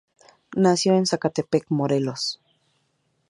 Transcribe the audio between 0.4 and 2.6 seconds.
Nació en Zacatepec, Morelos.